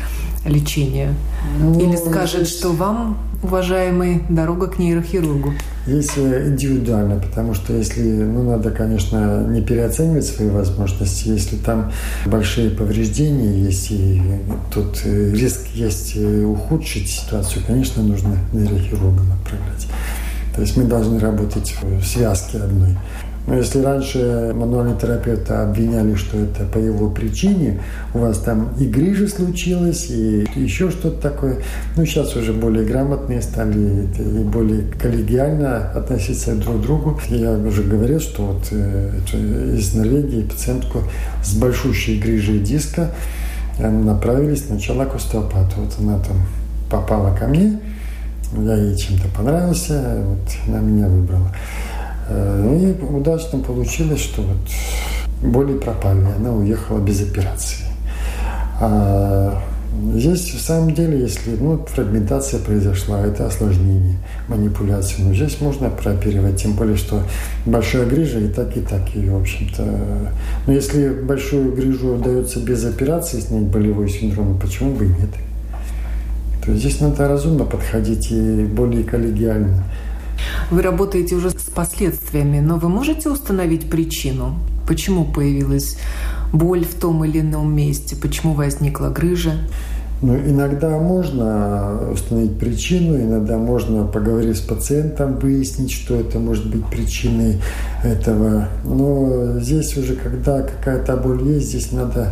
[0.47, 1.13] лечение?
[1.60, 2.58] Ну, Или скажет, здесь...
[2.58, 5.54] что вам, уважаемый, дорога к нейрохирургу?
[5.86, 11.91] Здесь индивидуально, потому что если, ну, надо, конечно, не переоценивать свои возможности, если там
[12.25, 14.23] большие повреждения есть, и
[14.73, 19.88] тут риск есть ухудшить ситуацию, конечно, нужно нейрохирургам отправлять.
[20.56, 22.98] То есть мы должны работать в связке одной.
[23.48, 27.80] Но если раньше мануальный терапевт обвиняли, что это по его причине,
[28.15, 31.58] у вас там и грыжа случилась, и еще что-то такое,
[31.96, 37.20] ну, сейчас уже более грамотные стали и более коллегиально относиться друг к другу.
[37.30, 39.12] Я уже говорил, что вот э,
[39.78, 41.04] из Норвегии пациентку
[41.44, 43.12] с большущей грыжей диска
[43.78, 45.76] э, направили сначала к остеопату.
[45.78, 46.38] Вот она там
[46.89, 47.80] попала ко мне,
[48.63, 51.52] я ей чем-то понравился, вот она меня выбрала.
[52.28, 54.58] Э, и удачно получилось, что вот
[55.41, 57.86] боли пропали, она уехала без операции.
[58.80, 59.62] А
[60.13, 65.22] здесь, в самом деле, если ну, фрагментация произошла, это осложнение манипуляции.
[65.22, 67.22] Но здесь можно прооперировать, тем более, что
[67.65, 69.84] большая грыжа и так, и так ее, в общем-то.
[70.68, 75.30] Но если большую грыжу удается без операции снять болевой синдром, почему бы и нет?
[76.65, 79.84] То есть здесь надо разумно подходить и более коллегиально.
[80.71, 84.56] Вы работаете уже с последствиями, но вы можете установить причину?
[84.88, 85.97] Почему появилась
[86.51, 88.15] боль в том или ином месте?
[88.15, 89.54] Почему возникла грыжа?
[90.21, 96.86] Ну, иногда можно установить причину, иногда можно, поговорить с пациентом, выяснить, что это может быть
[96.86, 97.62] причиной
[98.04, 98.69] этого.
[98.86, 102.32] Но здесь уже, когда какая-то боль есть, здесь надо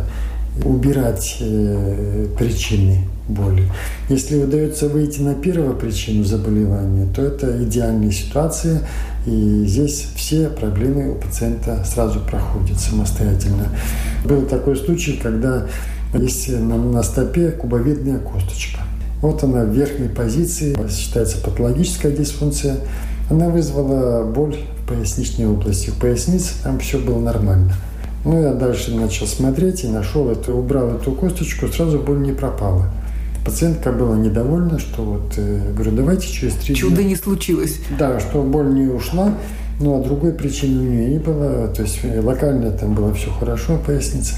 [0.62, 3.64] убирать э, причины боли.
[4.08, 8.82] Если удается выйти на первую причину заболевания, то это идеальная ситуация,
[9.26, 13.68] и здесь все проблемы у пациента сразу проходят самостоятельно.
[14.24, 15.66] Был такой случай, когда
[16.12, 18.80] есть на, на стопе кубовидная косточка.
[19.22, 22.76] Вот она в верхней позиции, считается патологическая дисфункция.
[23.30, 25.88] Она вызвала боль в поясничной области.
[25.88, 27.74] В пояснице там все было нормально.
[28.24, 32.90] Ну, я дальше начал смотреть и нашел это, убрал эту косточку, сразу боль не пропала.
[33.44, 37.10] Пациентка была недовольна, что вот, э, говорю, давайте через три Чудо дня.
[37.10, 37.78] не случилось.
[37.98, 39.34] Да, что боль не ушла,
[39.78, 41.68] ну, а другой причины у нее не было.
[41.68, 44.36] То есть э, локально там было все хорошо, поясница.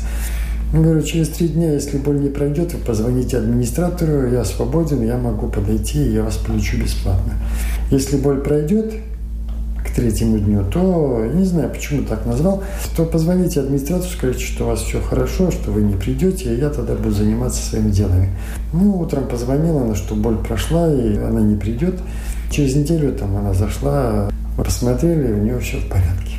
[0.72, 5.16] Я говорю, через три дня, если боль не пройдет, вы позвоните администратору, я свободен, я
[5.16, 7.34] могу подойти, и я вас полечу бесплатно.
[7.92, 8.92] Если боль пройдет,
[9.96, 12.62] третьему дню, то, не знаю, почему так назвал,
[12.96, 16.68] то позвоните администратору, скажите, что у вас все хорошо, что вы не придете, и я
[16.68, 18.28] тогда буду заниматься своими делами.
[18.74, 21.94] Ну, утром позвонила она, что боль прошла, и она не придет.
[22.50, 26.36] Через неделю там она зашла, мы посмотрели, у нее все в порядке.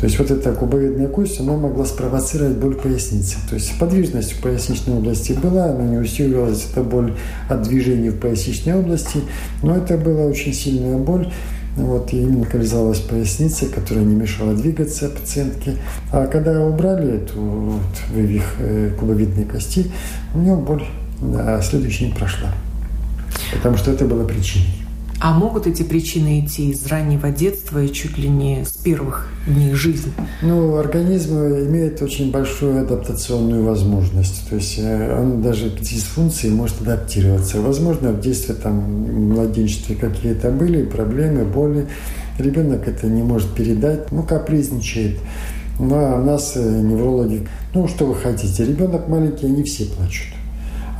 [0.00, 3.36] То есть вот эта кубовидная кость, она могла спровоцировать боль поясницы.
[3.48, 7.14] То есть подвижность в поясничной области была, она не усиливалась, эта боль
[7.48, 9.20] от движения в поясничной области,
[9.62, 11.32] но это была очень сильная боль.
[11.76, 15.76] Вот, и именно локализовалась поясница, которая не мешала двигаться пациентке.
[16.12, 19.90] А когда убрали эту вот, вывих э, кубовидной кости,
[20.34, 20.84] у нее боль
[21.34, 22.48] а следующий не прошла.
[23.52, 24.81] Потому что это было причиной.
[25.24, 29.72] А могут эти причины идти из раннего детства и чуть ли не с первых дней
[29.72, 30.12] жизни?
[30.42, 34.48] Ну, организм имеет очень большую адаптационную возможность.
[34.48, 37.60] То есть э, он даже к дисфункции может адаптироваться.
[37.60, 41.86] Возможно, в детстве, там, в младенчестве какие-то были проблемы, боли.
[42.38, 45.20] Ребенок это не может передать, ну, капризничает.
[45.78, 50.34] Ну, а нас э, неврологи, ну, что вы хотите, ребенок маленький, они все плачут.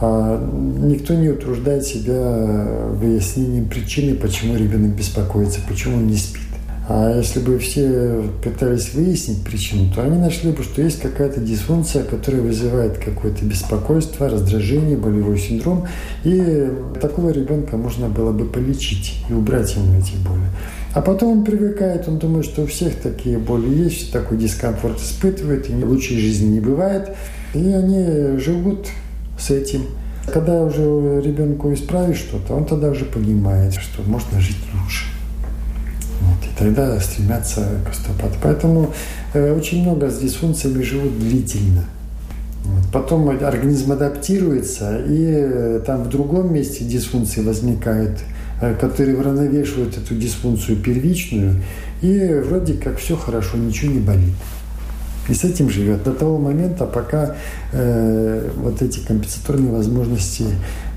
[0.05, 0.37] А
[0.81, 6.43] никто не утруждает себя выяснением причины, почему ребенок беспокоится, почему он не спит.
[6.89, 12.03] А если бы все пытались выяснить причину, то они нашли бы, что есть какая-то дисфункция,
[12.03, 15.87] которая вызывает какое-то беспокойство, раздражение, болевой синдром.
[16.25, 16.69] И
[17.01, 20.43] такого ребенка можно было бы полечить и убрать ему эти боли.
[20.95, 25.71] А потом он привыкает, он думает, что у всех такие боли есть, такой дискомфорт испытывает,
[25.71, 27.11] и лучшей жизни не бывает.
[27.55, 28.89] И они живут
[29.43, 29.87] с этим.
[30.33, 35.07] Когда уже ребенку исправишь что-то, он тогда уже понимает, что можно жить лучше.
[36.21, 38.35] Вот, и тогда стремятся к остеопату.
[38.41, 38.93] Поэтому
[39.35, 41.85] э, очень много с дисфункциями живут длительно.
[42.65, 42.85] Вот.
[42.93, 48.21] Потом организм адаптируется, и э, там в другом месте дисфункции возникают,
[48.61, 51.61] э, которые уравновешивают эту дисфункцию первичную,
[52.01, 54.35] и вроде как все хорошо, ничего не болит.
[55.29, 57.37] И с этим живет до того момента, пока
[57.73, 60.47] э, вот эти компенсаторные возможности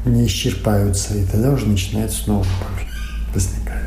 [0.05, 2.87] не исчерпаются, и тогда уже начинает снова боль
[3.33, 3.85] возникает.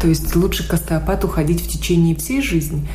[0.00, 2.88] То есть лучше к остеопату ходить в течение всей жизни?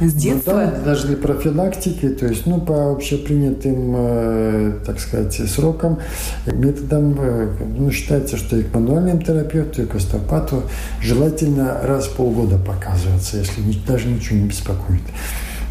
[0.00, 0.52] С детства?
[0.52, 6.00] Ну, да, даже для профилактики, то есть, ну, по общепринятым, э, так сказать, срокам,
[6.46, 7.48] методам, э,
[7.78, 10.64] ну, считается, что и к мануальному терапевту, и к остеопату
[11.00, 15.02] желательно раз в полгода показываться, если даже ничего не беспокоит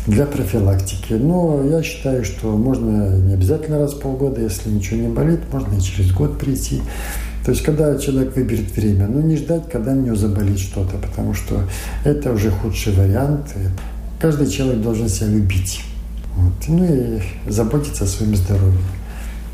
[0.08, 1.14] для профилактики.
[1.14, 5.76] Но я считаю, что можно не обязательно раз в полгода, если ничего не болит, можно
[5.76, 6.82] и через год прийти.
[7.46, 11.34] То есть, когда человек выберет время, но не ждать, когда у него заболит что-то, потому
[11.34, 11.64] что
[12.04, 13.56] это уже худший вариант.
[14.20, 15.82] Каждый человек должен себя любить.
[16.36, 16.54] Вот.
[16.68, 18.80] Ну и заботиться о своем здоровье.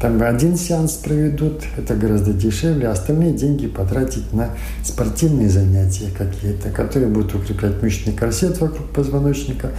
[0.01, 4.51] Там один сеанс проведут, это гораздо дешевле, а остальные деньги потратить на
[4.83, 9.71] спортивные занятия какие-то, которые будут укреплять мышечный корсет вокруг позвоночника,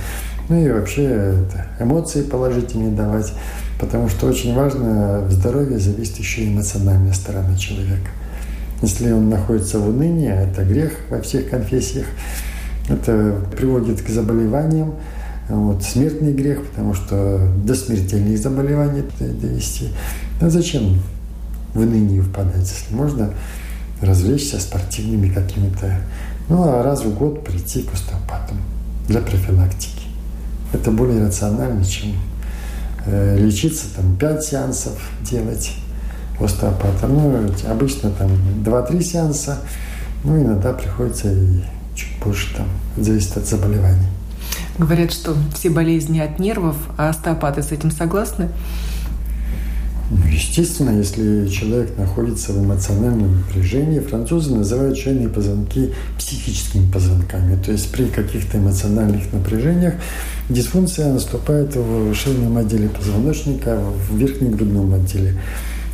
[0.49, 3.32] ну и вообще это, эмоции положительные давать,
[3.78, 8.11] потому что очень важно в здоровье зависит еще и эмоциональная сторона человека.
[8.80, 12.07] Если он находится в унынии, это грех во всех конфессиях,
[12.88, 14.94] это приводит к заболеваниям,
[15.49, 19.88] вот, смертный грех, потому что до смертельных заболеваний довести.
[20.40, 21.01] А зачем
[21.74, 23.34] в ныне впадать, если можно
[24.01, 26.01] развлечься спортивными какими-то,
[26.49, 28.59] ну а раз в год прийти к остеопатам
[29.09, 30.08] для профилактики.
[30.73, 32.12] Это более рационально, чем
[33.07, 34.93] э, лечиться, там, 5 сеансов
[35.23, 35.73] делать
[36.41, 37.07] остеопата.
[37.07, 38.31] Ну, обычно там
[38.64, 39.59] 2-3 сеанса,
[40.25, 41.62] ну, иногда приходится и
[41.95, 42.66] чуть больше, там,
[42.97, 44.07] зависит от заболеваний.
[44.79, 48.51] Говорят, что все болезни от нервов, а остеопаты с этим согласны?
[50.11, 57.61] Ну, естественно, если человек находится в эмоциональном напряжении, французы называют шейные позвонки психическими позвонками.
[57.63, 59.95] То есть при каких-то эмоциональных напряжениях
[60.49, 63.79] дисфункция наступает в шейном отделе позвоночника,
[64.09, 65.39] в верхнем грудном отделе.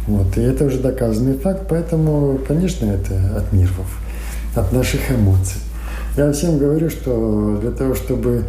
[0.06, 0.36] Вот.
[0.36, 3.98] И это уже доказанный факт, поэтому, конечно, это от нервов,
[4.54, 5.60] от наших эмоций.
[6.16, 8.44] Я всем говорю, что для того, чтобы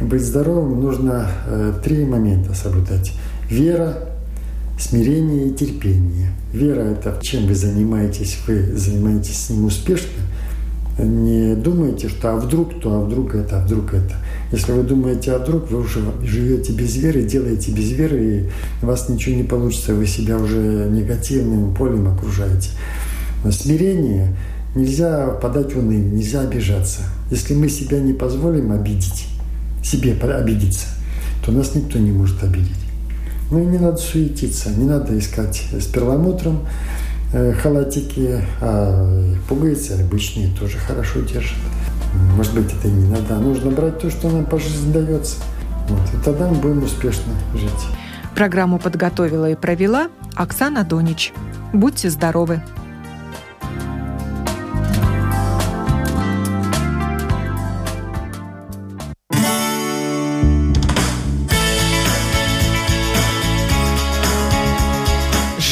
[0.00, 3.12] быть здоровым, нужно э, три момента соблюдать.
[3.48, 3.94] Вера,
[4.78, 6.32] смирение и терпение.
[6.52, 10.22] Вера– это чем вы занимаетесь, вы занимаетесь с ним успешно.
[10.98, 14.14] Не думайте, что а вдруг то, а вдруг это, а вдруг это.
[14.50, 18.50] Если вы думаете, а вдруг, вы уже живете без веры, делаете без веры, и
[18.82, 22.70] у вас ничего не получится, вы себя уже негативным полем окружаете.
[23.44, 24.34] Но смирение
[24.74, 27.02] нельзя подать уныние, нельзя обижаться.
[27.30, 29.26] Если мы себя не позволим обидеть,
[29.82, 30.86] себе обидеться,
[31.44, 32.85] то нас никто не может обидеть.
[33.50, 36.66] Ну и не надо суетиться, не надо искать с перламутром
[37.32, 39.08] э, халатики, а
[39.48, 41.58] пуговицы обычные тоже хорошо держат.
[42.36, 45.36] Может быть, это и не надо, а нужно брать то, что нам по жизни дается.
[45.88, 47.70] Вот, и тогда мы будем успешно жить.
[48.34, 51.32] Программу подготовила и провела Оксана Донич.
[51.72, 52.62] Будьте здоровы!